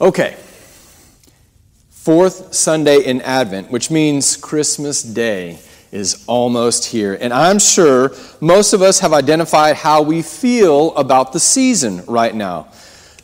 Okay. 0.00 0.36
Fourth 1.90 2.52
Sunday 2.52 3.04
in 3.04 3.22
Advent, 3.22 3.70
which 3.70 3.92
means 3.92 4.36
Christmas 4.36 5.04
Day 5.04 5.60
is 5.92 6.24
almost 6.26 6.86
here. 6.86 7.16
And 7.20 7.32
I'm 7.32 7.60
sure 7.60 8.10
most 8.40 8.72
of 8.72 8.82
us 8.82 8.98
have 8.98 9.12
identified 9.12 9.76
how 9.76 10.02
we 10.02 10.20
feel 10.20 10.92
about 10.96 11.32
the 11.32 11.38
season 11.38 12.04
right 12.06 12.34
now. 12.34 12.66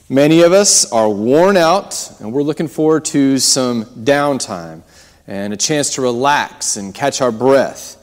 Many 0.08 0.42
of 0.42 0.52
us 0.52 0.90
are 0.92 1.10
worn 1.10 1.56
out, 1.56 2.12
and 2.20 2.32
we're 2.32 2.44
looking 2.44 2.68
forward 2.68 3.04
to 3.06 3.38
some 3.38 3.84
downtime 3.84 4.82
and 5.26 5.52
a 5.52 5.56
chance 5.56 5.94
to 5.96 6.02
relax 6.02 6.76
and 6.76 6.94
catch 6.94 7.20
our 7.20 7.32
breath. 7.32 7.96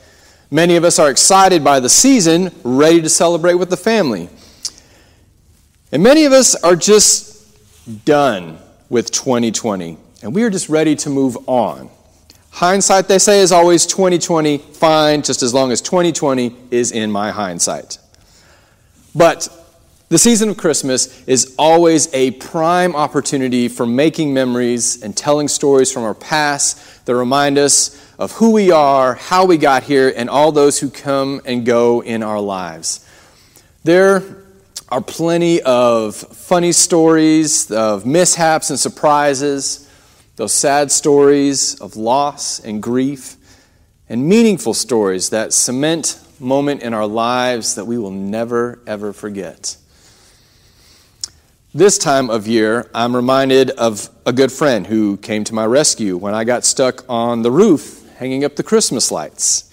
Many 0.51 0.75
of 0.75 0.83
us 0.83 0.99
are 0.99 1.09
excited 1.09 1.63
by 1.63 1.79
the 1.79 1.89
season, 1.89 2.51
ready 2.65 3.01
to 3.01 3.09
celebrate 3.09 3.55
with 3.55 3.69
the 3.69 3.77
family. 3.77 4.27
And 5.93 6.03
many 6.03 6.25
of 6.25 6.33
us 6.33 6.53
are 6.53 6.75
just 6.75 7.26
done 8.05 8.59
with 8.89 9.11
2020, 9.11 9.97
and 10.21 10.33
we 10.33 10.43
are 10.43 10.49
just 10.49 10.69
ready 10.69 10.95
to 10.97 11.09
move 11.09 11.37
on. 11.47 11.89
Hindsight, 12.51 13.07
they 13.07 13.19
say, 13.19 13.41
is 13.41 13.51
always 13.51 13.85
2020, 13.85 14.57
fine, 14.57 15.21
just 15.21 15.43
as 15.43 15.53
long 15.53 15.71
as 15.71 15.81
2020 15.81 16.55
is 16.71 16.91
in 16.91 17.11
my 17.11 17.31
hindsight. 17.31 17.99
But 19.13 19.49
the 20.09 20.17
season 20.17 20.49
of 20.49 20.57
Christmas 20.57 21.27
is 21.27 21.53
always 21.59 22.13
a 22.13 22.31
prime 22.31 22.95
opportunity 22.95 23.67
for 23.67 23.85
making 23.85 24.33
memories 24.33 25.03
and 25.03 25.15
telling 25.15 25.47
stories 25.47 25.91
from 25.91 26.03
our 26.03 26.13
past 26.13 27.05
that 27.05 27.15
remind 27.15 27.57
us 27.57 28.01
of 28.17 28.31
who 28.31 28.51
we 28.51 28.71
are, 28.71 29.15
how 29.15 29.45
we 29.45 29.57
got 29.57 29.83
here, 29.83 30.13
and 30.15 30.29
all 30.29 30.51
those 30.51 30.79
who 30.79 30.89
come 30.89 31.41
and 31.45 31.65
go 31.65 32.01
in 32.01 32.23
our 32.23 32.39
lives. 32.39 33.05
There 33.83 34.36
are 34.89 35.01
plenty 35.01 35.61
of 35.63 36.15
funny 36.15 36.71
stories 36.71 37.69
of 37.71 38.05
mishaps 38.05 38.69
and 38.69 38.79
surprises, 38.79 39.89
those 40.37 40.53
sad 40.53 40.91
stories 40.91 41.75
of 41.81 41.97
loss 41.97 42.59
and 42.59 42.81
grief, 42.81 43.35
and 44.07 44.27
meaningful 44.27 44.73
stories 44.73 45.29
that 45.31 45.51
cement 45.51 46.21
moment 46.39 46.83
in 46.83 46.93
our 46.93 47.05
lives 47.05 47.75
that 47.75 47.85
we 47.85 47.97
will 47.97 48.11
never 48.11 48.79
ever 48.87 49.11
forget. 49.11 49.75
This 51.73 51.97
time 51.97 52.29
of 52.29 52.47
year, 52.47 52.89
I'm 52.93 53.13
reminded 53.13 53.71
of 53.71 54.09
a 54.25 54.31
good 54.31 54.53
friend 54.53 54.87
who 54.87 55.17
came 55.17 55.43
to 55.43 55.53
my 55.53 55.65
rescue 55.65 56.15
when 56.15 56.33
I 56.33 56.45
got 56.45 56.63
stuck 56.63 57.03
on 57.09 57.41
the 57.41 57.51
roof 57.51 58.07
hanging 58.17 58.45
up 58.45 58.55
the 58.55 58.63
Christmas 58.63 59.11
lights. 59.11 59.69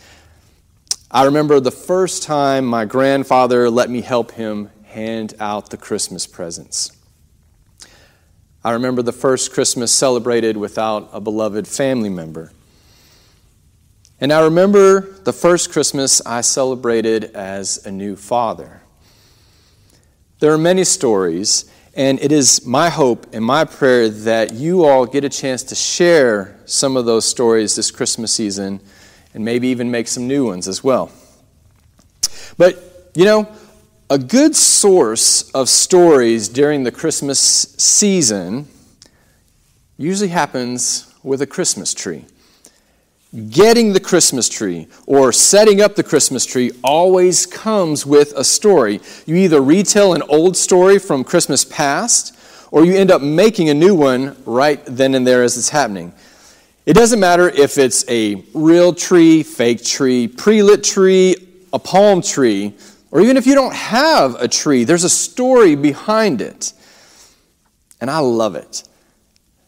I 1.09 1.25
remember 1.25 1.61
the 1.61 1.71
first 1.71 2.25
time 2.25 2.65
my 2.65 2.85
grandfather 2.85 3.71
let 3.71 3.89
me 3.89 4.01
help 4.01 4.33
him 4.33 4.71
hand 4.95 5.35
out 5.41 5.71
the 5.71 5.77
Christmas 5.77 6.25
presents. 6.25 6.93
I 8.63 8.71
remember 8.71 9.03
the 9.03 9.13
first 9.13 9.53
Christmas 9.53 9.93
celebrated 9.93 10.57
without 10.57 11.11
a 11.13 11.21
beloved 11.21 11.67
family 11.67 12.09
member. 12.09 12.53
And 14.21 14.33
I 14.33 14.45
remember 14.45 15.01
the 15.25 15.33
first 15.33 15.73
Christmas 15.73 16.25
I 16.25 16.43
celebrated 16.43 17.25
as 17.35 17.85
a 17.85 17.91
new 17.91 18.15
father. 18.15 18.83
There 20.39 20.53
are 20.53 20.59
many 20.59 20.85
stories, 20.85 21.69
and 21.97 22.21
it 22.21 22.31
is 22.31 22.65
my 22.65 22.89
hope 22.89 23.27
and 23.35 23.45
my 23.45 23.65
prayer 23.65 24.09
that 24.09 24.53
you 24.53 24.85
all 24.85 25.07
get 25.07 25.25
a 25.25 25.29
chance 25.29 25.65
to 25.65 25.75
share 25.75 26.57
some 26.67 26.97
of 26.97 27.05
those 27.05 27.25
stories 27.25 27.75
this 27.75 27.91
Christmas 27.91 28.31
season 28.33 28.81
and 29.35 29.45
maybe 29.45 29.67
even 29.69 29.91
make 29.91 30.07
some 30.07 30.29
new 30.29 30.47
ones 30.47 30.69
as 30.69 30.85
well. 30.85 31.11
But, 32.57 33.11
you 33.17 33.25
know, 33.25 33.49
a 34.11 34.19
good 34.19 34.55
source 34.55 35.51
of 35.53 35.69
stories 35.69 36.49
during 36.49 36.85
the 36.85 36.93
Christmas 36.93 37.41
season 37.41 38.69
usually 39.97 40.29
happens 40.29 41.13
with 41.23 41.41
a 41.41 41.47
Christmas 41.47 41.95
tree. 41.95 42.27
Getting 43.51 43.93
the 43.93 44.01
Christmas 44.01 44.49
tree 44.49 44.89
or 45.07 45.33
setting 45.33 45.81
up 45.81 45.97
the 45.97 46.03
Christmas 46.03 46.45
tree 46.45 46.71
always 46.85 47.47
comes 47.47 48.05
with 48.05 48.33
a 48.37 48.45
story. 48.45 49.01
You 49.27 49.37
either 49.37 49.61
retell 49.61 50.15
an 50.15 50.23
old 50.29 50.57
story 50.57 50.99
from 50.99 51.25
Christmas 51.25 51.65
past 51.65 52.37
or 52.71 52.85
you 52.85 52.95
end 52.95 53.11
up 53.11 53.23
making 53.23 53.71
a 53.71 53.75
new 53.75 53.95
one 53.95 54.37
right 54.45 54.85
then 54.85 55.15
and 55.15 55.27
there 55.27 55.43
as 55.43 55.57
it's 55.57 55.71
happening. 55.71 56.13
It 56.87 56.93
doesn't 56.93 57.19
matter 57.19 57.49
if 57.49 57.79
it's 57.79 58.09
a 58.11 58.45
real 58.53 58.93
tree, 58.93 59.43
fake 59.43 59.83
tree, 59.83 60.29
pre 60.29 60.63
lit 60.63 60.85
tree, 60.85 61.35
a 61.73 61.79
palm 61.79 62.21
tree, 62.21 62.75
or 63.15 63.21
even 63.21 63.37
if 63.37 63.47
you 63.47 63.55
don't 63.55 63.75
have 63.75 64.35
a 64.43 64.49
tree, 64.49 64.83
there's 64.83 65.05
a 65.05 65.09
story 65.09 65.77
behind 65.77 66.41
it. 66.41 66.73
And 68.01 68.11
I 68.11 68.19
love 68.19 68.57
it. 68.57 68.83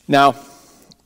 Now, 0.09 0.35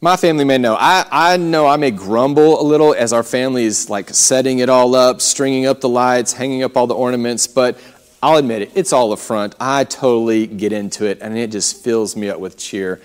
my 0.01 0.17
family 0.17 0.45
may 0.45 0.57
know. 0.57 0.75
I, 0.75 1.07
I 1.13 1.37
know 1.37 1.67
I 1.67 1.77
may 1.77 1.91
grumble 1.91 2.59
a 2.59 2.65
little 2.65 2.95
as 2.95 3.13
our 3.13 3.23
family 3.23 3.65
is 3.65 3.91
like 3.91 4.09
setting 4.09 4.61
it 4.61 4.71
all 4.71 4.95
up, 4.95 5.21
stringing 5.21 5.67
up 5.67 5.83
the 5.83 5.91
lights, 5.91 6.33
hanging 6.33 6.63
up 6.63 6.79
all 6.79 6.87
the 6.87 6.95
ornaments, 6.95 7.47
but 7.47 7.79
I'll 8.23 8.39
admit 8.39 8.63
it, 8.63 8.73
it's 8.75 8.95
all 8.95 9.13
a 9.13 9.19
front. 9.19 9.55
I 9.61 9.85
totally 9.85 10.47
get 10.47 10.73
into 10.73 11.05
it, 11.05 11.19
and 11.21 11.37
it 11.37 11.51
just 11.51 11.85
fills 11.85 12.17
me 12.17 12.31
up 12.31 12.41
with 12.41 12.57
cheer 12.57 13.03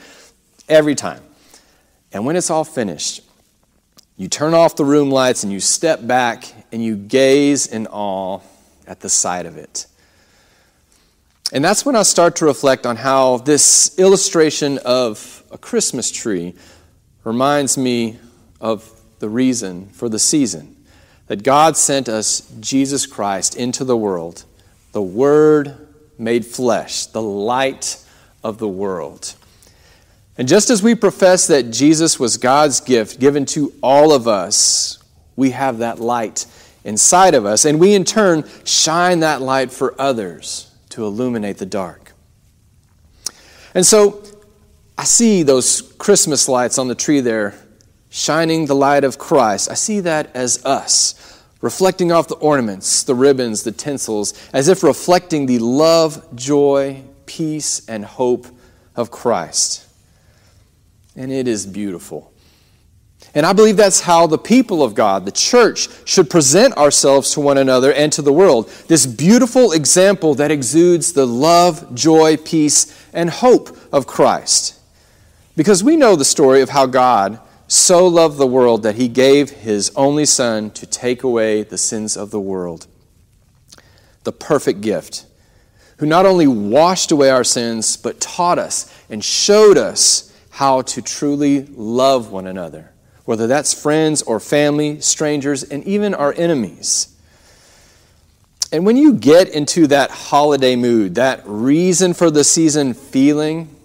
every 0.70 0.96
time. 0.96 1.22
And 2.14 2.26
when 2.26 2.38
it's 2.38 2.50
all 2.50 2.64
finished, 2.64 3.20
you 4.16 4.30
turn 4.30 4.54
off 4.54 4.78
the 4.78 4.86
room 4.86 5.12
lights 5.12 5.44
and 5.44 5.52
you 5.52 5.60
step 5.60 6.08
back 6.08 6.46
and 6.72 6.82
you 6.82 6.96
gaze 6.96 7.68
in 7.68 7.88
awe 7.88 8.40
at 8.88 9.02
the 9.02 9.10
sight 9.10 9.46
of 9.46 9.58
it. 9.58 9.88
And 11.52 11.64
that's 11.64 11.86
when 11.86 11.96
I 11.96 12.04
start 12.04 12.36
to 12.38 12.46
reflect 12.46 12.86
on 12.86 12.96
how 12.96 13.38
this 13.38 13.98
illustration 14.00 14.80
of 14.80 15.44
a 15.52 15.58
Christmas 15.58 16.12
tree 16.12 16.56
reminds 17.24 17.78
me 17.78 18.20
of 18.60 18.90
the 19.20 19.30
reason 19.30 19.88
for 19.90 20.10
the 20.10 20.20
season 20.20 20.76
that 21.28 21.44
God 21.44 21.78
sent 21.78 22.08
us 22.08 22.52
Jesus 22.60 23.06
Christ 23.06 23.56
into 23.56 23.84
the 23.84 23.98
world, 23.98 24.44
the 24.92 25.02
Word 25.02 25.88
made 26.18 26.46
flesh, 26.46 27.08
the 27.08 27.22
light 27.22 28.04
of 28.44 28.58
the 28.58 28.68
world. 28.68 29.36
And 30.38 30.48
just 30.48 30.70
as 30.70 30.84
we 30.84 30.96
profess 30.96 31.48
that 31.48 31.72
Jesus 31.72 32.20
was 32.20 32.38
God's 32.38 32.80
gift 32.80 33.20
given 33.20 33.46
to 33.48 33.74
all 33.82 34.14
of 34.14 34.28
us, 34.28 35.00
we 35.36 35.52
have 35.52 35.80
that 35.80 36.00
light 36.00 36.46
inside 36.86 37.34
of 37.34 37.46
us, 37.46 37.66
and 37.66 37.80
we 37.80 37.94
in 37.94 38.06
turn 38.06 38.46
shine 38.64 39.20
that 39.20 39.42
light 39.42 39.72
for 39.72 40.00
others 40.00 40.72
to 40.90 41.04
illuminate 41.04 41.58
the 41.58 41.66
dark. 41.66 42.14
And 43.74 43.86
so 43.86 44.24
I 44.98 45.04
see 45.04 45.44
those 45.44 45.82
Christmas 45.82 46.48
lights 46.48 46.78
on 46.78 46.88
the 46.88 46.96
tree 46.96 47.20
there 47.20 47.56
shining 48.10 48.66
the 48.68 48.76
light 48.76 49.04
of 49.04 49.18
Christ. 49.18 49.70
I 49.70 49.74
see 49.74 50.00
that 50.00 50.34
as 50.34 50.64
us, 50.64 51.44
reflecting 51.60 52.14
off 52.14 52.30
the 52.30 52.36
ornaments, 52.36 53.04
the 53.04 53.16
ribbons, 53.16 53.64
the 53.64 53.74
tinsels, 53.74 54.34
as 54.54 54.70
if 54.70 54.84
reflecting 54.84 55.48
the 55.48 55.60
love, 55.60 56.34
joy, 56.34 57.04
peace, 57.26 57.86
and 57.90 58.06
hope 58.06 58.48
of 58.96 59.12
Christ. 59.12 59.86
And 61.18 61.30
it 61.30 61.48
is 61.48 61.66
beautiful. 61.66 62.32
And 63.36 63.46
I 63.46 63.52
believe 63.52 63.76
that's 63.76 64.00
how 64.00 64.28
the 64.28 64.38
people 64.38 64.82
of 64.82 64.96
God, 64.96 65.26
the 65.26 65.32
church, 65.32 65.90
should 66.06 66.30
present 66.30 66.78
ourselves 66.78 67.32
to 67.32 67.42
one 67.42 67.58
another 67.58 67.92
and 67.92 68.12
to 68.14 68.22
the 68.22 68.32
world. 68.32 68.70
This 68.88 69.06
beautiful 69.06 69.74
example 69.74 70.36
that 70.36 70.52
exudes 70.52 71.12
the 71.12 71.28
love, 71.28 71.94
joy, 71.94 72.38
peace, 72.38 73.06
and 73.14 73.30
hope 73.30 73.78
of 73.92 74.08
Christ. 74.08 74.80
Because 75.58 75.84
we 75.84 75.98
know 75.98 76.16
the 76.16 76.24
story 76.24 76.62
of 76.62 76.70
how 76.70 76.86
God 76.86 77.40
so 77.68 78.08
loved 78.08 78.38
the 78.38 78.48
world 78.48 78.84
that 78.84 78.96
he 78.96 79.10
gave 79.10 79.50
his 79.50 79.92
only 79.98 80.26
Son 80.26 80.72
to 80.72 80.86
take 80.86 81.22
away 81.22 81.64
the 81.64 81.78
sins 81.78 82.16
of 82.16 82.32
the 82.32 82.40
world. 82.40 82.88
The 84.24 84.32
perfect 84.32 84.80
gift, 84.80 85.26
who 85.98 86.06
not 86.06 86.26
only 86.26 86.48
washed 86.48 87.12
away 87.12 87.32
our 87.32 87.44
sins, 87.44 87.98
but 87.98 88.22
taught 88.22 88.60
us 88.60 88.94
and 89.10 89.24
showed 89.24 89.78
us 89.78 90.34
how 90.52 90.84
to 90.84 91.02
truly 91.02 91.66
love 91.66 92.32
one 92.32 92.48
another 92.48 92.92
whether 93.26 93.48
that's 93.48 93.74
friends 93.74 94.22
or 94.22 94.40
family, 94.40 95.02
strangers, 95.02 95.64
and 95.64 95.84
even 95.84 96.14
our 96.14 96.34
enemies. 96.34 97.16
And 98.72 98.86
when 98.86 98.98
you 98.98 99.14
get 99.14 99.50
into 99.50 99.88
that 99.88 100.12
holiday 100.12 100.76
mood, 100.76 101.16
that 101.16 101.42
reason 101.46 102.14
for 102.14 102.30
the 102.30 102.44
season 102.44 102.94
feeling, 102.94 103.76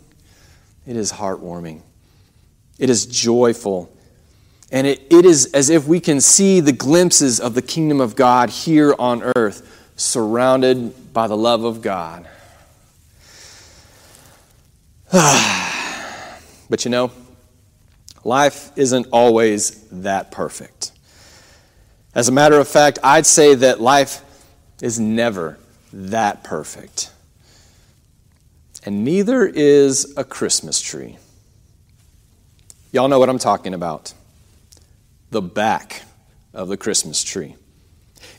it 0.87 0.97
is 0.97 1.13
heartwarming. 1.13 1.81
It 2.79 2.91
is 2.91 3.07
joyful. 3.07 3.95
And 4.73 4.87
it, 4.87 5.03
it 5.11 5.25
is 5.25 5.47
as 5.53 5.71
if 5.71 5.87
we 5.87 6.01
can 6.01 6.21
see 6.21 6.61
the 6.61 6.73
glimpses 6.73 7.41
of 7.41 7.55
the 7.55 7.63
kingdom 7.63 8.01
of 8.01 8.17
God 8.17 8.51
here 8.51 8.95
on 8.99 9.23
earth, 9.37 9.93
surrounded 9.97 11.13
by 11.13 11.27
the 11.27 11.37
love 11.37 11.65
of 11.65 11.83
God. 11.83 12.27
but 16.71 16.85
you 16.85 16.91
know, 16.91 17.11
Life 18.25 18.71
isn't 18.77 19.07
always 19.13 19.83
that 19.91 20.31
perfect. 20.31 20.93
As 22.15 22.29
a 22.29 22.33
matter 22.33 22.59
of 22.59 22.69
fact, 22.69 22.99
I'd 23.03 23.27
say 23.27 23.55
that 23.55 23.81
life 23.81 24.23
is 24.83 24.99
never 24.99 25.59
that 25.93 26.45
perfect. 26.45 27.11
and 28.87 29.05
neither 29.05 29.45
is 29.45 30.15
a 30.17 30.25
Christmas 30.25 30.81
tree. 30.81 31.19
Y'all 32.93 33.09
know 33.09 33.19
what 33.19 33.29
I'm 33.29 33.39
talking 33.39 33.75
about. 33.75 34.15
The 35.31 35.43
back 35.43 36.03
of 36.55 36.69
the 36.69 36.77
Christmas 36.77 37.23
tree. 37.23 37.57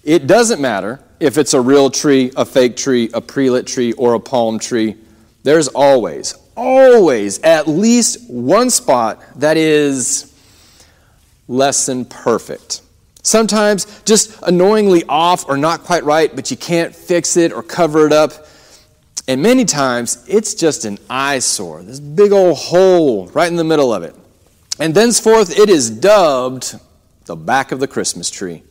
It 0.04 0.28
doesn't 0.28 0.60
matter 0.60 1.00
if 1.20 1.38
it's 1.38 1.54
a 1.54 1.62
real 1.62 1.90
tree, 1.90 2.32
a 2.36 2.44
fake 2.44 2.76
tree, 2.76 3.10
a 3.14 3.22
pre 3.22 3.50
lit 3.50 3.68
tree, 3.68 3.94
or 3.94 4.16
a 4.16 4.20
palm 4.20 4.58
tree. 4.58 4.96
There's 5.44 5.68
always, 5.70 6.34
always 6.56 7.40
at 7.44 7.68
least 7.68 8.30
one 8.30 8.70
spot 8.70 9.22
that 9.40 9.58
is 9.58 10.34
less 11.48 11.86
than 11.86 12.06
perfect. 12.06 12.82
Sometimes 13.24 14.02
just 14.04 14.42
annoyingly 14.44 15.04
off 15.08 15.48
or 15.48 15.58
not 15.58 15.82
quite 15.84 16.04
right, 16.04 16.36
but 16.36 16.50
you 16.50 16.58
can't 16.58 16.96
fix 16.96 17.38
it 17.38 17.52
or 17.52 17.62
cover 17.62 18.08
it 18.08 18.14
up. 18.14 18.48
And 19.28 19.42
many 19.42 19.66
times 19.66 20.26
it's 20.28 20.56
just 20.56 20.86
an 20.86 20.98
eyesore, 21.10 21.84
this 21.84 22.00
big 22.00 22.32
old 22.32 22.58
hole 22.58 23.28
right 23.28 23.50
in 23.50 23.56
the 23.56 23.64
middle 23.64 23.94
of 23.94 24.04
it. 24.04 24.16
And 24.80 24.96
thenceforth 24.96 25.58
it 25.58 25.70
is 25.70 25.90
dubbed 25.90 26.80
the 27.26 27.36
back 27.36 27.72
of 27.72 27.80
the 27.80 27.88
Christmas 27.88 28.30
tree. 28.30 28.64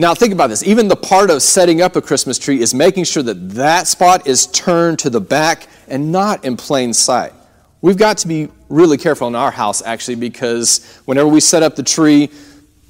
Now, 0.00 0.14
think 0.14 0.32
about 0.32 0.48
this. 0.48 0.62
Even 0.62 0.86
the 0.86 0.96
part 0.96 1.28
of 1.28 1.42
setting 1.42 1.82
up 1.82 1.96
a 1.96 2.02
Christmas 2.02 2.38
tree 2.38 2.60
is 2.60 2.72
making 2.72 3.04
sure 3.04 3.22
that 3.24 3.50
that 3.50 3.88
spot 3.88 4.28
is 4.28 4.46
turned 4.46 5.00
to 5.00 5.10
the 5.10 5.20
back 5.20 5.66
and 5.90 6.12
not 6.12 6.44
in 6.44 6.56
plain 6.56 6.92
sight. 6.92 7.32
We've 7.80 7.96
got 7.96 8.18
to 8.18 8.28
be 8.28 8.48
really 8.68 8.98
careful 8.98 9.28
in 9.28 9.34
our 9.34 9.50
house, 9.50 9.82
actually, 9.82 10.16
because 10.16 11.00
whenever 11.04 11.28
we 11.28 11.40
set 11.40 11.62
up 11.62 11.76
the 11.76 11.82
tree, 11.82 12.30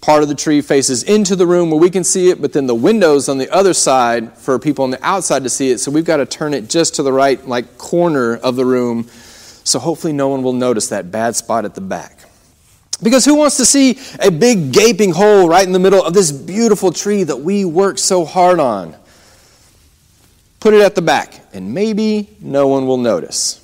part 0.00 0.22
of 0.22 0.28
the 0.28 0.34
tree 0.34 0.60
faces 0.60 1.02
into 1.02 1.36
the 1.36 1.46
room 1.46 1.70
where 1.70 1.80
we 1.80 1.90
can 1.90 2.04
see 2.04 2.30
it, 2.30 2.40
but 2.40 2.52
then 2.52 2.66
the 2.66 2.74
windows 2.74 3.28
on 3.28 3.36
the 3.38 3.50
other 3.52 3.74
side 3.74 4.32
for 4.38 4.58
people 4.58 4.84
on 4.84 4.90
the 4.90 5.04
outside 5.04 5.42
to 5.42 5.50
see 5.50 5.70
it. 5.70 5.78
So 5.78 5.90
we've 5.90 6.04
got 6.04 6.18
to 6.18 6.26
turn 6.26 6.54
it 6.54 6.68
just 6.68 6.94
to 6.96 7.02
the 7.02 7.12
right, 7.12 7.46
like 7.46 7.76
corner 7.76 8.36
of 8.36 8.56
the 8.56 8.64
room. 8.64 9.08
So 9.64 9.78
hopefully 9.78 10.12
no 10.12 10.28
one 10.28 10.42
will 10.42 10.52
notice 10.54 10.88
that 10.88 11.10
bad 11.10 11.36
spot 11.36 11.64
at 11.64 11.74
the 11.74 11.80
back. 11.80 12.20
Because 13.02 13.24
who 13.24 13.34
wants 13.34 13.56
to 13.58 13.64
see 13.64 13.98
a 14.20 14.30
big 14.30 14.72
gaping 14.72 15.12
hole 15.12 15.48
right 15.48 15.66
in 15.66 15.72
the 15.72 15.78
middle 15.78 16.02
of 16.02 16.14
this 16.14 16.32
beautiful 16.32 16.90
tree 16.90 17.22
that 17.24 17.36
we 17.36 17.64
work 17.64 17.98
so 17.98 18.24
hard 18.24 18.58
on? 18.58 18.96
Put 20.60 20.74
it 20.74 20.80
at 20.80 20.94
the 20.94 21.02
back, 21.02 21.37
and 21.58 21.74
maybe 21.74 22.28
no 22.40 22.68
one 22.68 22.86
will 22.86 22.98
notice. 22.98 23.60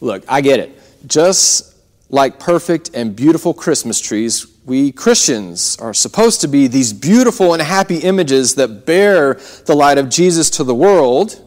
Look, 0.00 0.24
I 0.28 0.40
get 0.40 0.58
it. 0.58 0.76
Just 1.06 1.72
like 2.10 2.40
perfect 2.40 2.90
and 2.94 3.14
beautiful 3.14 3.54
Christmas 3.54 4.00
trees, 4.00 4.48
we 4.64 4.90
Christians 4.90 5.76
are 5.80 5.94
supposed 5.94 6.40
to 6.40 6.48
be 6.48 6.66
these 6.66 6.92
beautiful 6.92 7.52
and 7.52 7.62
happy 7.62 7.98
images 7.98 8.56
that 8.56 8.86
bear 8.86 9.34
the 9.66 9.76
light 9.76 9.98
of 9.98 10.08
Jesus 10.08 10.50
to 10.50 10.64
the 10.64 10.74
world 10.74 11.40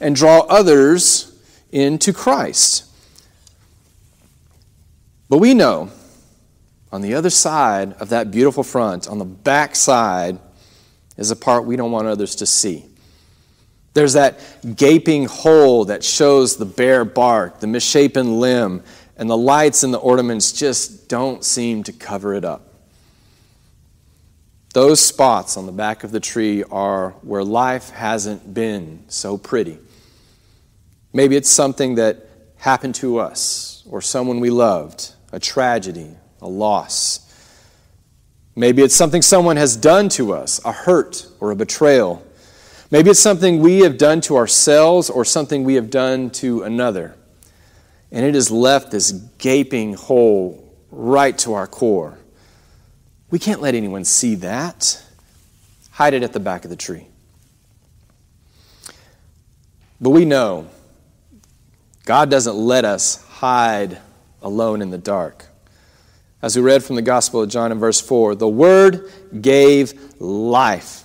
and 0.00 0.14
draw 0.14 0.40
others 0.40 1.34
into 1.72 2.12
Christ. 2.12 2.84
But 5.30 5.38
we 5.38 5.54
know 5.54 5.88
on 6.92 7.00
the 7.00 7.14
other 7.14 7.30
side 7.30 7.94
of 7.94 8.10
that 8.10 8.30
beautiful 8.30 8.62
front, 8.62 9.08
on 9.08 9.18
the 9.18 9.24
back 9.24 9.76
side, 9.76 10.38
is 11.16 11.30
a 11.30 11.36
part 11.36 11.64
we 11.64 11.76
don't 11.76 11.90
want 11.90 12.06
others 12.06 12.34
to 12.36 12.44
see. 12.44 12.84
There's 13.94 14.14
that 14.14 14.40
gaping 14.76 15.26
hole 15.26 15.86
that 15.86 16.04
shows 16.04 16.56
the 16.56 16.64
bare 16.64 17.04
bark, 17.04 17.60
the 17.60 17.66
misshapen 17.66 18.40
limb, 18.40 18.82
and 19.16 19.30
the 19.30 19.36
lights 19.36 19.84
and 19.84 19.94
the 19.94 19.98
ornaments 19.98 20.52
just 20.52 21.08
don't 21.08 21.44
seem 21.44 21.84
to 21.84 21.92
cover 21.92 22.34
it 22.34 22.44
up. 22.44 22.74
Those 24.72 25.00
spots 25.00 25.56
on 25.56 25.66
the 25.66 25.72
back 25.72 26.02
of 26.02 26.10
the 26.10 26.18
tree 26.18 26.64
are 26.64 27.10
where 27.22 27.44
life 27.44 27.90
hasn't 27.90 28.52
been 28.52 29.04
so 29.06 29.38
pretty. 29.38 29.78
Maybe 31.12 31.36
it's 31.36 31.48
something 31.48 31.94
that 31.94 32.26
happened 32.56 32.96
to 32.96 33.18
us 33.18 33.84
or 33.88 34.02
someone 34.02 34.40
we 34.40 34.50
loved, 34.50 35.12
a 35.30 35.38
tragedy, 35.38 36.10
a 36.42 36.48
loss. 36.48 37.20
Maybe 38.56 38.82
it's 38.82 38.96
something 38.96 39.22
someone 39.22 39.56
has 39.56 39.76
done 39.76 40.08
to 40.10 40.32
us, 40.32 40.60
a 40.64 40.72
hurt 40.72 41.28
or 41.38 41.52
a 41.52 41.56
betrayal. 41.56 42.26
Maybe 42.90 43.10
it's 43.10 43.20
something 43.20 43.60
we 43.60 43.80
have 43.80 43.98
done 43.98 44.20
to 44.22 44.36
ourselves 44.36 45.10
or 45.10 45.24
something 45.24 45.64
we 45.64 45.74
have 45.74 45.90
done 45.90 46.30
to 46.30 46.62
another. 46.62 47.16
And 48.12 48.24
it 48.24 48.34
has 48.34 48.50
left 48.50 48.90
this 48.90 49.12
gaping 49.12 49.94
hole 49.94 50.72
right 50.90 51.36
to 51.38 51.54
our 51.54 51.66
core. 51.66 52.18
We 53.30 53.38
can't 53.38 53.60
let 53.60 53.74
anyone 53.74 54.04
see 54.04 54.36
that. 54.36 55.02
Hide 55.92 56.14
it 56.14 56.22
at 56.22 56.32
the 56.32 56.40
back 56.40 56.64
of 56.64 56.70
the 56.70 56.76
tree. 56.76 57.08
But 60.00 60.10
we 60.10 60.24
know 60.24 60.68
God 62.04 62.30
doesn't 62.30 62.54
let 62.56 62.84
us 62.84 63.24
hide 63.24 63.98
alone 64.42 64.82
in 64.82 64.90
the 64.90 64.98
dark 64.98 65.46
as 66.44 66.56
we 66.56 66.62
read 66.62 66.84
from 66.84 66.96
the 66.96 67.00
Gospel 67.00 67.40
of 67.40 67.48
John 67.48 67.72
in 67.72 67.78
verse 67.78 68.02
4, 68.02 68.34
the 68.34 68.46
Word 68.46 69.10
gave 69.40 69.94
life 70.20 71.03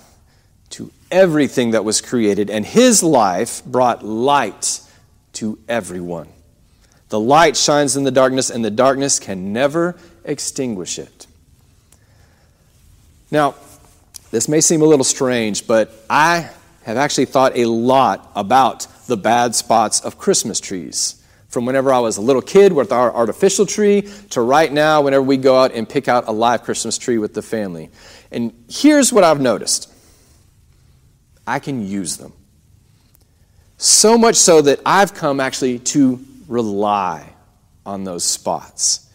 everything 1.10 1.72
that 1.72 1.84
was 1.84 2.00
created, 2.00 2.50
and 2.50 2.64
His 2.64 3.02
life 3.02 3.64
brought 3.64 4.04
light 4.04 4.80
to 5.34 5.58
everyone. 5.68 6.28
The 7.08 7.20
light 7.20 7.56
shines 7.56 7.96
in 7.96 8.04
the 8.04 8.10
darkness, 8.10 8.50
and 8.50 8.64
the 8.64 8.70
darkness 8.70 9.18
can 9.18 9.52
never 9.52 9.96
extinguish 10.24 10.98
it. 10.98 11.26
Now, 13.30 13.54
this 14.30 14.48
may 14.48 14.60
seem 14.60 14.82
a 14.82 14.86
little 14.86 15.04
strange, 15.04 15.66
but 15.66 15.92
I 16.08 16.50
have 16.82 16.96
actually 16.96 17.26
thought 17.26 17.56
a 17.56 17.66
lot 17.66 18.30
about 18.34 18.86
the 19.06 19.16
bad 19.16 19.54
spots 19.54 20.00
of 20.00 20.18
Christmas 20.18 20.60
trees 20.60 21.20
from 21.48 21.66
whenever 21.66 21.92
I 21.92 21.98
was 21.98 22.16
a 22.16 22.20
little 22.20 22.42
kid 22.42 22.72
with 22.72 22.92
our 22.92 23.12
artificial 23.12 23.66
tree 23.66 24.08
to 24.30 24.40
right 24.40 24.72
now, 24.72 25.02
whenever 25.02 25.22
we 25.22 25.36
go 25.36 25.58
out 25.58 25.74
and 25.74 25.88
pick 25.88 26.06
out 26.06 26.28
a 26.28 26.32
live 26.32 26.62
Christmas 26.62 26.96
tree 26.96 27.18
with 27.18 27.34
the 27.34 27.42
family. 27.42 27.90
And 28.30 28.52
here's 28.68 29.12
what 29.12 29.24
I've 29.24 29.40
noticed 29.40 29.92
I 31.50 31.58
can 31.58 31.86
use 31.86 32.16
them. 32.16 32.32
So 33.76 34.16
much 34.16 34.36
so 34.36 34.62
that 34.62 34.80
I've 34.86 35.14
come 35.14 35.40
actually 35.40 35.78
to 35.80 36.24
rely 36.46 37.28
on 37.84 38.04
those 38.04 38.24
spots. 38.24 39.10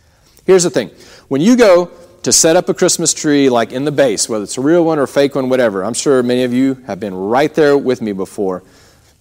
Here's 0.45 0.63
the 0.63 0.69
thing 0.69 0.89
when 1.27 1.41
you 1.41 1.55
go 1.55 1.91
to 2.23 2.33
set 2.33 2.55
up 2.55 2.67
a 2.69 2.73
Christmas 2.73 3.13
tree, 3.13 3.49
like 3.49 3.71
in 3.71 3.85
the 3.85 3.91
base, 3.91 4.27
whether 4.27 4.43
it's 4.43 4.57
a 4.57 4.61
real 4.61 4.83
one 4.83 4.99
or 4.99 5.03
a 5.03 5.07
fake 5.07 5.35
one, 5.35 5.49
whatever, 5.49 5.83
I'm 5.83 5.93
sure 5.93 6.21
many 6.23 6.43
of 6.43 6.51
you 6.53 6.73
have 6.87 6.99
been 6.99 7.13
right 7.13 7.53
there 7.53 7.77
with 7.77 8.01
me 8.01 8.11
before 8.11 8.63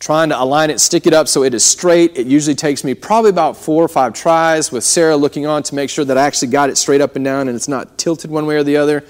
trying 0.01 0.29
to 0.29 0.39
align 0.39 0.69
it, 0.69 0.81
stick 0.81 1.07
it 1.07 1.15
up 1.15 1.29
so 1.29 1.45
it 1.45 1.55
is 1.55 1.65
straight. 1.65 2.17
It 2.19 2.27
usually 2.27 2.55
takes 2.55 2.85
me 2.85 2.93
probably 2.93 3.31
about 3.31 3.57
four 3.57 3.83
or 3.83 3.89
five 3.89 4.13
tries 4.13 4.71
with 4.71 4.85
Sarah 4.85 5.17
looking 5.17 5.47
on 5.47 5.63
to 5.63 5.75
make 5.75 5.89
sure 5.89 6.05
that 6.05 6.19
I 6.19 6.27
actually 6.27 6.49
got 6.49 6.69
it 6.69 6.77
straight 6.77 7.01
up 7.01 7.17
and 7.17 7.25
down 7.25 7.49
and 7.49 7.57
it's 7.57 7.69
not 7.69 7.97
tilted 7.97 8.31
one 8.31 8.45
way 8.45 8.57
or 8.57 8.65
the 8.65 8.77
other. 8.77 9.05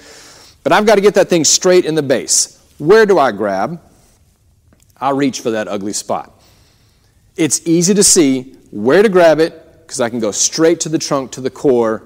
But 0.63 0.71
I've 0.71 0.85
got 0.85 0.95
to 0.95 1.01
get 1.01 1.15
that 1.15 1.27
thing 1.27 1.43
straight 1.43 1.83
in 1.83 1.95
the 1.95 2.03
base. 2.03 2.61
Where 2.77 3.05
do 3.05 3.19
I 3.19 3.31
grab? 3.31 3.81
I 4.99 5.11
reach 5.11 5.41
for 5.41 5.51
that 5.51 5.67
ugly 5.67 5.93
spot. 5.93 6.31
It's 7.35 7.65
easy 7.65 7.93
to 7.93 8.03
see 8.03 8.55
where 8.71 9.03
to 9.03 9.09
grab 9.09 9.39
it 9.39 9.81
because 9.81 10.01
I 10.01 10.09
can 10.09 10.19
go 10.19 10.31
straight 10.31 10.79
to 10.81 10.89
the 10.89 10.97
trunk, 10.97 11.31
to 11.33 11.41
the 11.41 11.49
core 11.49 12.03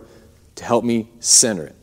to 0.56 0.64
help 0.64 0.84
me 0.84 1.10
center 1.20 1.66
it. 1.66 1.80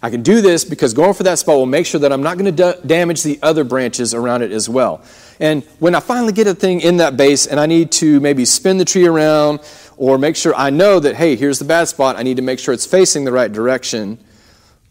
I 0.00 0.10
can 0.10 0.22
do 0.22 0.40
this 0.40 0.64
because 0.64 0.94
going 0.94 1.14
for 1.14 1.24
that 1.24 1.40
spot 1.40 1.56
will 1.56 1.66
make 1.66 1.84
sure 1.84 2.00
that 2.00 2.12
I'm 2.12 2.22
not 2.22 2.38
going 2.38 2.44
to 2.44 2.52
da- 2.52 2.80
damage 2.86 3.24
the 3.24 3.38
other 3.42 3.64
branches 3.64 4.14
around 4.14 4.42
it 4.42 4.52
as 4.52 4.68
well. 4.68 5.02
And 5.40 5.64
when 5.80 5.94
I 5.96 6.00
finally 6.00 6.32
get 6.32 6.46
a 6.46 6.54
thing 6.54 6.80
in 6.80 6.98
that 6.98 7.16
base 7.16 7.46
and 7.46 7.58
I 7.58 7.66
need 7.66 7.90
to 7.92 8.20
maybe 8.20 8.44
spin 8.44 8.78
the 8.78 8.84
tree 8.84 9.06
around 9.06 9.60
or 9.96 10.16
make 10.16 10.36
sure 10.36 10.54
I 10.54 10.70
know 10.70 11.00
that, 11.00 11.16
hey, 11.16 11.34
here's 11.34 11.58
the 11.58 11.64
bad 11.64 11.88
spot, 11.88 12.16
I 12.16 12.22
need 12.22 12.36
to 12.36 12.42
make 12.42 12.60
sure 12.60 12.72
it's 12.72 12.86
facing 12.86 13.24
the 13.24 13.32
right 13.32 13.52
direction, 13.52 14.18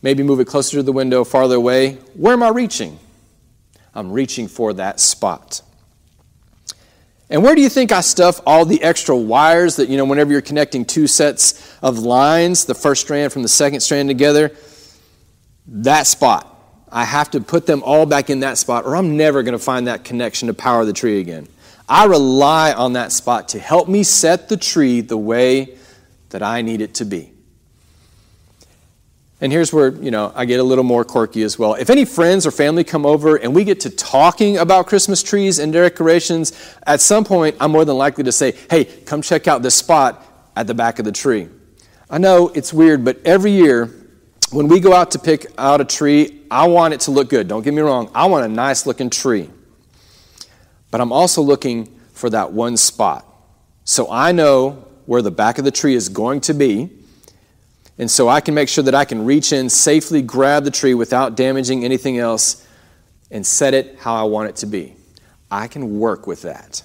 maybe 0.02 0.24
move 0.24 0.42
it 0.42 0.46
closer 0.46 0.78
to 0.78 0.84
the 0.84 0.92
window, 0.92 1.24
farther 1.24 1.56
away, 1.56 1.94
where 2.14 2.34
am 2.34 2.44
I 2.44 2.50
reaching? 2.50 3.00
I'm 3.98 4.12
reaching 4.12 4.48
for 4.48 4.74
that 4.74 5.00
spot. 5.00 5.62
And 7.30 7.44
where 7.44 7.56
do 7.56 7.62
you 7.62 7.70
think 7.70 7.92
I 7.92 8.02
stuff 8.02 8.40
all 8.46 8.64
the 8.64 8.82
extra 8.82 9.16
wires 9.18 9.76
that, 9.76 9.90
you 9.90 9.98
know, 9.98 10.06
whenever 10.06 10.32
you're 10.32 10.42
connecting 10.42 10.86
two 10.86 11.08
sets 11.08 11.78
of 11.82 12.00
lines, 12.00 12.66
the 12.66 12.76
first 12.76 13.02
strand 13.02 13.34
from 13.34 13.42
the 13.42 13.50
second 13.50 13.82
strand 13.82 14.08
together? 14.08 14.56
that 15.68 16.08
spot. 16.08 16.54
I 16.90 17.04
have 17.04 17.32
to 17.32 17.42
put 17.42 17.66
them 17.66 17.84
all 17.84 18.06
back 18.06 18.30
in 18.30 18.40
that 18.40 18.58
spot, 18.58 18.86
or 18.86 18.96
I'm 18.96 19.18
never 19.18 19.44
going 19.44 19.58
to 19.58 19.64
find 19.64 19.88
that 19.88 20.04
connection 20.04 20.48
to 20.48 20.54
power 20.54 20.86
the 20.86 20.94
tree 20.94 21.20
again. 21.20 21.48
I 21.90 22.06
rely 22.06 22.74
on 22.74 22.94
that 22.94 23.12
spot 23.12 23.50
to 23.50 23.60
help 23.60 23.88
me 23.88 24.04
set 24.04 24.50
the 24.50 24.58
tree 24.58 25.02
the 25.02 25.18
way 25.18 25.78
that 26.30 26.42
I 26.42 26.62
need 26.62 26.82
it 26.82 26.96
to 26.96 27.06
be. 27.06 27.32
And 29.40 29.52
here's 29.52 29.72
where, 29.72 29.90
you 29.90 30.10
know, 30.10 30.32
I 30.36 30.46
get 30.46 30.60
a 30.60 30.64
little 30.64 30.84
more 30.84 31.06
quirky 31.06 31.44
as 31.44 31.60
well. 31.60 31.76
If 31.76 31.92
any 31.92 32.06
friends 32.06 32.48
or 32.48 32.52
family 32.52 32.84
come 32.84 33.06
over 33.06 33.36
and 33.36 33.54
we 33.54 33.64
get 33.64 33.82
to 33.82 33.92
talking 33.92 34.58
about 34.58 34.88
Christmas 34.88 35.22
trees 35.22 35.60
and 35.60 35.72
decorations, 35.72 36.54
at 36.88 37.02
some 37.02 37.24
point 37.24 37.56
I'm 37.60 37.72
more 37.72 37.86
than 37.86 37.98
likely 37.98 38.24
to 38.24 38.32
say, 38.32 38.56
"Hey, 38.70 38.86
come 38.86 39.22
check 39.22 39.48
out 39.48 39.62
this 39.62 39.76
spot 39.76 40.26
at 40.56 40.66
the 40.66 40.74
back 40.74 40.98
of 40.98 41.06
the 41.06 41.12
tree." 41.12 41.50
I 42.10 42.18
know 42.18 42.50
it's 42.56 42.74
weird, 42.74 43.06
but 43.06 43.20
every 43.26 43.52
year 43.52 43.94
when 44.52 44.68
we 44.70 44.80
go 44.80 44.94
out 44.94 45.12
to 45.12 45.20
pick 45.20 45.46
out 45.58 45.82
a 45.82 45.86
tree, 45.86 46.42
I 46.50 46.68
want 46.68 46.94
it 46.94 47.02
to 47.02 47.12
look 47.12 47.30
good. 47.30 47.48
Don't 47.48 47.64
get 47.64 47.74
me 47.74 47.82
wrong. 47.82 48.10
I 48.16 48.26
want 48.28 48.46
a 48.46 48.48
nice 48.48 48.86
looking 48.86 49.10
tree. 49.10 49.50
but 50.90 51.02
I'm 51.02 51.12
also 51.12 51.42
looking 51.42 51.90
for 52.14 52.30
that 52.30 52.54
one 52.54 52.78
spot. 52.78 53.26
So 53.84 54.10
I 54.10 54.32
know 54.32 54.86
where 55.06 55.22
the 55.22 55.32
back 55.32 55.58
of 55.58 55.66
the 55.66 55.72
tree 55.72 55.96
is 55.96 56.08
going 56.08 56.40
to 56.42 56.54
be, 56.54 56.90
and 57.98 58.10
so 58.10 58.30
I 58.30 58.42
can 58.42 58.54
make 58.54 58.70
sure 58.70 58.84
that 58.84 58.96
I 58.96 59.06
can 59.06 59.26
reach 59.26 59.52
in, 59.52 59.70
safely 59.70 60.22
grab 60.22 60.64
the 60.64 60.72
tree 60.72 60.94
without 60.94 61.36
damaging 61.36 61.84
anything 61.84 62.18
else, 62.18 62.66
and 63.32 63.46
set 63.46 63.74
it 63.74 63.98
how 64.00 64.16
I 64.16 64.24
want 64.24 64.50
it 64.50 64.56
to 64.58 64.66
be. 64.66 64.96
I 65.50 65.68
can 65.68 66.00
work 66.00 66.28
with 66.28 66.44
that. 66.44 66.84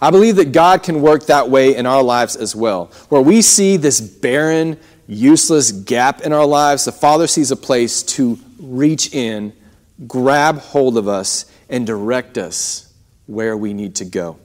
I 0.00 0.10
believe 0.10 0.36
that 0.36 0.52
God 0.52 0.82
can 0.82 1.00
work 1.00 1.26
that 1.26 1.48
way 1.48 1.74
in 1.74 1.86
our 1.86 2.02
lives 2.02 2.36
as 2.36 2.54
well. 2.54 2.90
Where 3.08 3.22
we 3.22 3.40
see 3.40 3.78
this 3.78 4.00
barren, 4.00 4.78
useless 5.06 5.72
gap 5.72 6.20
in 6.20 6.32
our 6.32 6.44
lives, 6.44 6.84
the 6.84 6.92
Father 6.92 7.26
sees 7.26 7.50
a 7.50 7.56
place 7.56 8.02
to 8.02 8.38
reach 8.60 9.14
in, 9.14 9.54
grab 10.06 10.58
hold 10.58 10.98
of 10.98 11.08
us, 11.08 11.46
and 11.70 11.86
direct 11.86 12.36
us 12.36 12.92
where 13.26 13.56
we 13.56 13.72
need 13.72 13.96
to 13.96 14.04
go. 14.04 14.38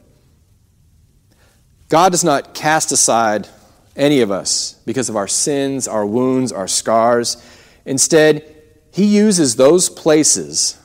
God 1.90 2.14
does 2.14 2.24
not 2.24 2.54
cast 2.54 2.94
aside 2.94 3.50
any 3.96 4.22
of 4.22 4.32
us 4.32 4.74
because 4.86 5.10
of 5.10 5.16
our 5.16 5.28
sins, 5.28 5.88
our 5.88 6.06
wounds, 6.06 6.52
our 6.52 6.68
scars. 6.68 7.38
Instead, 7.86 8.46
He 8.92 9.06
uses 9.06 9.56
those 9.56 9.90
places 9.90 10.78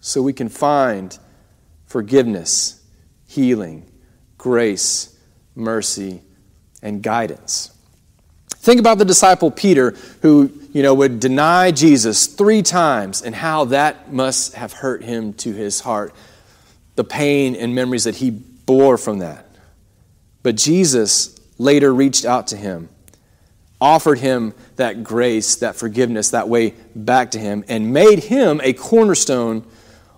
so 0.00 0.22
we 0.22 0.32
can 0.32 0.48
find 0.48 1.16
forgiveness, 1.86 2.82
healing, 3.26 3.90
grace, 4.38 5.16
mercy, 5.54 6.22
and 6.82 7.02
guidance. 7.02 7.72
Think 8.48 8.80
about 8.80 8.98
the 8.98 9.04
disciple 9.04 9.50
Peter 9.52 9.94
who, 10.22 10.52
you 10.72 10.82
know, 10.82 10.94
would 10.94 11.20
deny 11.20 11.70
Jesus 11.70 12.26
3 12.26 12.62
times 12.62 13.22
and 13.22 13.34
how 13.34 13.66
that 13.66 14.12
must 14.12 14.54
have 14.54 14.72
hurt 14.72 15.04
him 15.04 15.32
to 15.34 15.52
his 15.52 15.80
heart. 15.80 16.12
The 16.96 17.04
pain 17.04 17.54
and 17.54 17.74
memories 17.74 18.04
that 18.04 18.16
he 18.16 18.30
bore 18.30 18.98
from 18.98 19.20
that. 19.20 19.46
But 20.42 20.56
Jesus 20.56 21.35
later 21.58 21.94
reached 21.94 22.24
out 22.24 22.48
to 22.48 22.56
him, 22.56 22.88
offered 23.80 24.18
him 24.18 24.54
that 24.76 25.04
grace, 25.04 25.56
that 25.56 25.76
forgiveness, 25.76 26.30
that 26.30 26.48
way 26.48 26.74
back 26.94 27.32
to 27.32 27.38
him, 27.38 27.64
and 27.68 27.92
made 27.92 28.24
him 28.24 28.60
a 28.62 28.72
cornerstone 28.72 29.64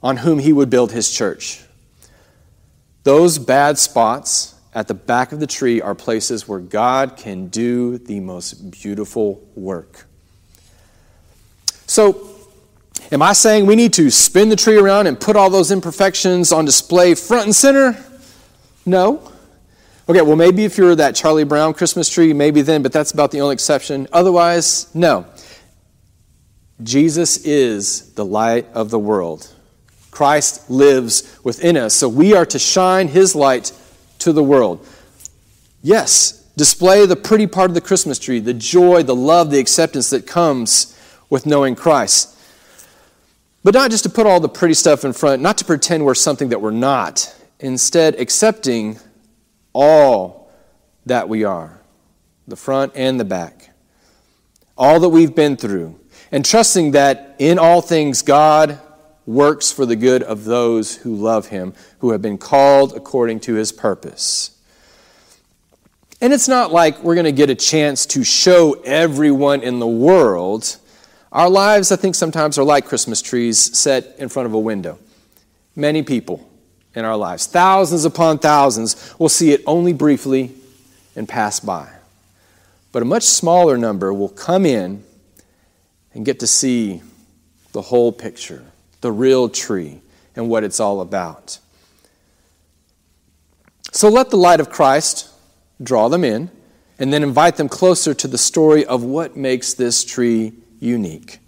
on 0.03 0.19
whom 0.19 0.39
he 0.39 0.53
would 0.53 0.71
build 0.71 0.93
his 0.93 1.11
church. 1.11 1.63
Those 3.03 3.39
bad 3.39 3.79
spots 3.79 4.55
at 4.75 4.87
the 4.87 4.95
back 4.95 5.33
of 5.33 5.41
the 5.41 5.47
tree 5.47 5.81
are 5.81 5.95
places 5.95 6.47
where 6.47 6.61
God 6.61 7.17
can 7.17 7.49
do 7.49 7.99
the 7.99 8.21
most 8.21 8.71
beautiful 8.71 9.45
work. 9.55 10.07
So, 11.87 12.29
am 13.11 13.23
I 13.23 13.33
saying 13.33 13.67
we 13.67 13.77
need 13.77 13.95
to 13.95 14.11
spin 14.11 14.51
the 14.51 14.57
tree 14.57 14.77
around 14.77 15.07
and 15.07 15.19
put 15.19 15.37
all 15.37 15.49
those 15.49 15.71
imperfections 15.71 16.53
on 16.53 16.65
display 16.65 17.15
front 17.15 17.47
and 17.47 17.57
center? 17.57 17.97
No. 18.85 19.33
Okay, 20.11 20.23
well, 20.23 20.37
maybe 20.37 20.65
if 20.65 20.79
you're 20.79 20.95
that 20.95 21.15
Charlie 21.15 21.45
Brown 21.45 21.75
Christmas 21.75 22.09
tree, 22.09 22.33
maybe 22.33 22.63
then, 22.63 22.83
but 22.83 22.93
that's 22.93 23.11
about 23.11 23.31
the 23.31 23.43
only 23.43 23.53
exception. 23.53 24.09
Otherwise, 24.11 24.95
no. 24.95 25.27
Jesus 26.83 27.45
is 27.45 28.15
the 28.15 28.25
light 28.25 28.67
of 28.73 28.89
the 28.89 28.99
world. 28.99 29.53
Christ 30.11 30.71
lives 30.71 31.39
within 31.45 31.77
us. 31.77 31.93
So 31.93 32.09
we 32.09 32.35
are 32.35 32.47
to 32.47 32.59
shine 32.59 33.09
his 33.09 33.35
light 33.35 33.73
to 34.21 34.33
the 34.33 34.43
world. 34.43 34.87
Yes, 35.83 36.43
display 36.57 37.05
the 37.05 37.15
pretty 37.15 37.47
part 37.47 37.71
of 37.71 37.75
the 37.75 37.81
Christmas 37.83 38.19
tree, 38.19 38.41
the 38.41 38.55
joy, 38.55 39.03
the 39.03 39.15
love, 39.15 39.51
the 39.51 39.59
acceptance 39.59 40.09
that 40.09 40.27
comes 40.27 40.99
with 41.29 41.45
knowing 41.45 41.75
Christ. 41.75 42.35
But 43.63 43.75
not 43.75 43.91
just 43.91 44.05
to 44.05 44.11
put 44.11 44.27
all 44.27 44.41
the 44.41 44.49
pretty 44.49 44.75
stuff 44.75 45.05
in 45.05 45.13
front, 45.13 45.43
not 45.43 45.59
to 45.59 45.67
pretend 45.67 46.07
we're 46.07 46.15
something 46.15 46.49
that 46.49 46.63
we're 46.63 46.71
not. 46.71 47.35
Instead, 47.61 48.15
accepting 48.15 48.99
all 49.73 50.51
that 51.07 51.29
we 51.29 51.45
are, 51.45 51.81
the 52.47 52.57
front 52.57 52.93
and 52.95 53.19
the 53.19 53.25
back, 53.25 53.71
all 54.77 55.01
that 55.01 55.09
we've 55.09 55.35
been 55.35 55.57
through, 55.57 55.99
and 56.31 56.45
trusting 56.45 56.93
that 56.93 57.37
in 57.39 57.59
all 57.59 57.81
things 57.81 58.23
God 58.23 58.79
works 59.27 59.71
for 59.71 59.85
the 59.85 59.97
good 59.97 60.23
of 60.23 60.45
those 60.45 60.97
who 60.97 61.15
love 61.15 61.49
him, 61.49 61.75
who 61.99 62.13
have 62.13 62.23
been 62.23 62.39
called 62.39 62.95
according 62.95 63.41
to 63.41 63.55
his 63.55 63.73
purpose. 63.73 64.59
And 66.21 66.33
it's 66.33 66.49
not 66.49 66.73
like 66.73 67.03
we're 67.03 67.15
going 67.15 67.27
to 67.27 67.33
get 67.33 67.51
a 67.51 67.55
chance 67.55 68.07
to 68.07 68.25
show 68.25 68.73
everyone 68.85 69.63
in 69.63 69.79
the 69.79 69.87
world. 69.87 70.79
Our 71.31 71.49
lives, 71.49 71.93
I 71.93 71.97
think, 71.97 72.15
sometimes 72.15 72.59
are 72.59 72.65
like 72.65 72.87
Christmas 72.87 73.23
trees 73.23 73.79
set 73.79 74.17
in 74.19 74.29
front 74.29 74.47
of 74.47 74.55
a 74.55 74.59
window. 74.59 74.99
Many 75.77 76.03
people 76.03 76.49
in 76.95 77.05
our 77.05 77.17
lives, 77.17 77.47
thousands 77.47 78.05
upon 78.05 78.39
thousands, 78.39 79.15
will 79.19 79.29
see 79.29 79.53
it 79.53 79.63
only 79.67 79.93
briefly 79.93 80.53
and 81.15 81.29
pass 81.29 81.61
by. 81.61 81.91
But 82.93 83.03
a 83.03 83.07
much 83.07 83.25
smaller 83.25 83.77
number 83.77 84.13
will 84.13 84.29
come 84.29 84.65
in 84.65 85.05
and 86.15 86.25
get 86.25 86.41
to 86.41 86.47
see 86.47 87.03
the 87.73 87.83
whole 87.83 88.13
picture 88.13 88.65
the 89.01 89.13
real 89.13 89.49
tree, 89.49 90.01
and 90.35 90.49
what 90.49 90.65
it's 90.65 90.81
all 90.81 91.01
about. 91.01 91.59
So 93.93 94.09
let 94.09 94.31
the 94.31 94.37
light 94.37 94.61
of 94.61 94.71
Christ 94.71 95.31
draw 95.83 96.09
them 96.09 96.25
in, 96.25 96.51
and 96.99 97.13
then 97.13 97.23
invite 97.23 97.57
them 97.57 97.69
closer 97.69 98.13
to 98.15 98.27
the 98.27 98.39
story 98.39 98.85
of 98.85 99.05
what 99.05 99.37
makes 99.37 99.73
this 99.73 100.05
tree 100.05 100.53
unique. 100.81 101.39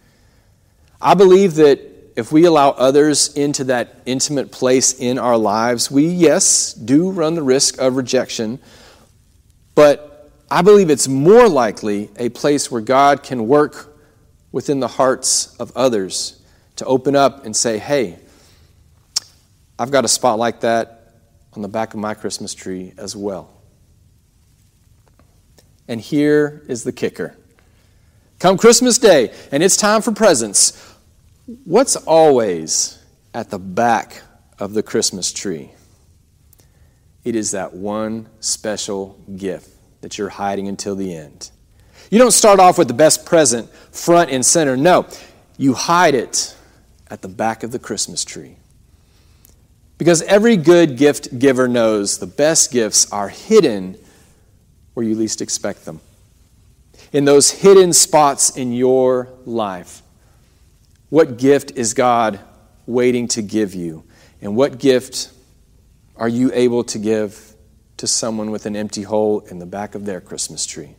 I 1.01 1.15
believe 1.15 1.57
that 1.57 1.81
if 2.21 2.31
we 2.31 2.45
allow 2.45 2.69
others 2.73 3.35
into 3.35 3.65
that 3.65 4.03
intimate 4.05 4.53
place 4.53 4.93
in 4.93 5.19
our 5.19 5.39
lives, 5.39 5.91
we, 5.91 6.07
yes, 6.07 6.75
do 6.75 7.11
run 7.11 7.35
the 7.35 7.43
risk 7.43 7.81
of 7.81 7.97
rejection, 7.97 8.59
but 9.75 10.31
I 10.51 10.61
believe 10.61 10.91
it's 10.91 11.09
more 11.09 11.49
likely 11.49 12.11
a 12.19 12.29
place 12.29 12.71
where 12.71 12.83
God 12.83 13.23
can 13.23 13.49
work 13.49 13.97
within 14.53 14.81
the 14.81 14.87
hearts 14.87 15.57
of 15.57 15.73
others 15.75 16.43
to 16.77 16.85
open 16.85 17.17
up 17.17 17.47
and 17.47 17.57
say, 17.57 17.79
hey, 17.79 18.19
I've 19.79 19.91
got 19.91 20.05
a 20.05 20.09
spot 20.09 20.39
like 20.39 20.61
that 20.61 21.15
on 21.55 21.63
the 21.63 21.69
back 21.69 21.95
of 21.95 22.01
my 22.01 22.13
Christmas 22.13 22.53
tree 22.53 22.93
as 22.99 23.17
well. 23.17 23.51
And 25.89 26.03
here 26.03 26.65
is 26.69 26.85
the 26.85 26.93
kicker. 26.93 27.35
Come 28.39 28.59
Christmas 28.59 28.99
Day, 28.99 29.33
and 29.51 29.63
it's 29.63 29.79
time 29.79 30.03
for 30.03 30.13
presents. 30.13 30.91
What's 31.65 31.97
always 31.97 33.03
at 33.35 33.51
the 33.51 33.59
back 33.59 34.23
of 34.61 34.73
the 34.73 34.85
Christmas 34.85 35.33
tree? 35.33 35.73
It 37.25 37.35
is 37.35 37.51
that 37.51 37.75
one 37.75 38.29
special 38.39 39.19
gift 39.37 39.69
that 40.01 40.17
you're 40.17 40.29
hiding 40.29 40.69
until 40.69 40.95
the 40.95 41.13
end. 41.13 41.51
You 42.09 42.19
don't 42.19 42.31
start 42.31 42.61
off 42.61 42.79
with 42.79 42.87
the 42.87 42.95
best 42.95 43.27
present 43.27 43.69
front 43.91 44.31
and 44.31 44.47
center. 44.47 44.77
No, 44.77 45.09
you 45.59 45.75
hide 45.75 46.15
it 46.15 46.57
at 47.09 47.21
the 47.21 47.29
back 47.29 47.65
of 47.65 47.73
the 47.73 47.81
Christmas 47.81 48.25
tree. 48.25 48.55
Because 49.99 50.23
every 50.23 50.57
good 50.57 50.97
gift 50.97 51.37
giver 51.37 51.67
knows 51.67 52.19
the 52.19 52.29
best 52.29 52.71
gifts 52.71 53.11
are 53.11 53.29
hidden 53.29 53.99
where 54.95 55.05
you 55.05 55.17
least 55.17 55.43
expect 55.43 55.85
them. 55.85 56.01
In 57.13 57.25
those 57.25 57.51
hidden 57.51 57.93
spots 57.93 58.57
in 58.57 58.73
your 58.73 59.31
life. 59.45 60.03
What 61.11 61.39
gift 61.39 61.73
is 61.73 61.93
God 61.93 62.41
waiting 62.87 63.29
to 63.29 63.43
give 63.43 63.75
you? 63.75 64.05
And 64.41 64.57
what 64.57 64.79
gift 64.79 65.31
are 66.17 66.29
you 66.29 66.51
able 66.55 66.85
to 66.85 66.99
give 66.99 67.55
to 67.99 68.07
someone 68.07 68.51
with 68.51 68.65
an 68.65 68.77
empty 68.77 69.03
hole 69.03 69.41
in 69.41 69.59
the 69.59 69.67
back 69.67 69.95
of 69.95 70.07
their 70.07 70.21
Christmas 70.21 70.65
tree? 70.65 70.95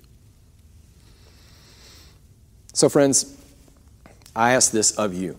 So, 2.73 2.89
friends, 2.89 3.37
I 4.35 4.53
ask 4.53 4.71
this 4.71 4.91
of 4.91 5.13
you. 5.13 5.37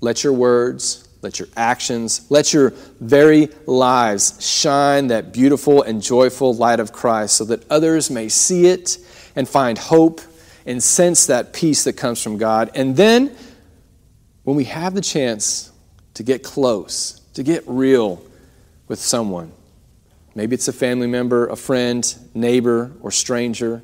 Let 0.00 0.24
your 0.24 0.32
words, 0.32 1.08
let 1.22 1.38
your 1.38 1.48
actions, 1.56 2.26
let 2.30 2.52
your 2.52 2.70
very 3.00 3.48
lives 3.66 4.46
shine 4.46 5.08
that 5.08 5.32
beautiful 5.32 5.82
and 5.82 6.02
joyful 6.02 6.54
light 6.54 6.80
of 6.80 6.92
Christ 6.92 7.36
so 7.36 7.44
that 7.46 7.70
others 7.70 8.10
may 8.10 8.28
see 8.28 8.66
it 8.66 8.98
and 9.34 9.48
find 9.48 9.78
hope 9.78 10.20
and 10.66 10.82
sense 10.82 11.26
that 11.26 11.52
peace 11.52 11.84
that 11.84 11.94
comes 11.94 12.22
from 12.22 12.36
God. 12.36 12.70
And 12.74 12.96
then, 12.96 13.34
when 14.42 14.56
we 14.56 14.64
have 14.64 14.94
the 14.94 15.00
chance 15.00 15.72
to 16.14 16.22
get 16.22 16.42
close, 16.42 17.20
to 17.34 17.42
get 17.42 17.64
real 17.66 18.22
with 18.88 19.00
someone, 19.00 19.52
maybe 20.34 20.54
it's 20.54 20.68
a 20.68 20.72
family 20.72 21.06
member, 21.06 21.46
a 21.46 21.56
friend, 21.56 22.14
neighbor, 22.34 22.92
or 23.00 23.10
stranger, 23.10 23.82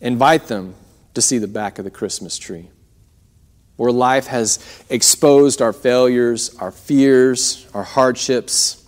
invite 0.00 0.46
them 0.46 0.74
to 1.14 1.20
see 1.20 1.38
the 1.38 1.48
back 1.48 1.78
of 1.78 1.84
the 1.84 1.90
Christmas 1.90 2.38
tree 2.38 2.68
where 3.76 3.92
life 3.92 4.26
has 4.26 4.58
exposed 4.88 5.60
our 5.60 5.72
failures, 5.72 6.54
our 6.56 6.70
fears, 6.70 7.66
our 7.74 7.82
hardships, 7.82 8.82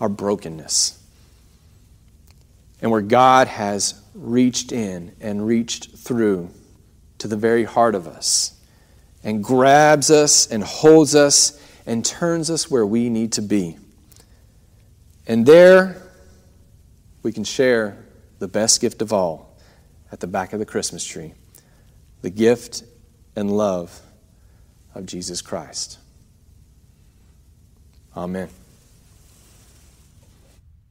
our 0.00 0.08
brokenness, 0.08 1.00
and 2.82 2.90
where 2.90 3.00
God 3.00 3.46
has 3.46 4.00
reached 4.18 4.72
in 4.72 5.14
and 5.20 5.46
reached 5.46 5.96
through 5.96 6.50
to 7.18 7.28
the 7.28 7.36
very 7.36 7.64
heart 7.64 7.94
of 7.94 8.06
us 8.06 8.60
and 9.22 9.42
grabs 9.42 10.10
us 10.10 10.46
and 10.46 10.62
holds 10.62 11.14
us 11.14 11.60
and 11.86 12.04
turns 12.04 12.50
us 12.50 12.70
where 12.70 12.86
we 12.86 13.08
need 13.08 13.32
to 13.32 13.42
be. 13.42 13.76
And 15.26 15.46
there, 15.46 16.02
we 17.22 17.32
can 17.32 17.44
share 17.44 18.04
the 18.38 18.48
best 18.48 18.80
gift 18.80 19.02
of 19.02 19.12
all 19.12 19.56
at 20.10 20.20
the 20.20 20.26
back 20.26 20.52
of 20.52 20.58
the 20.58 20.66
Christmas 20.66 21.04
tree 21.04 21.34
the 22.20 22.30
gift 22.30 22.82
and 23.36 23.56
love 23.56 24.00
of 24.92 25.06
Jesus 25.06 25.40
Christ. 25.40 25.98
Amen. 28.16 28.48